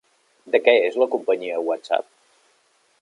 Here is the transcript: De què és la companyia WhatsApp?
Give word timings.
De 0.55 0.61
què 0.67 0.73
és 0.87 0.97
la 1.03 1.07
companyia 1.17 1.61
WhatsApp? 1.69 2.11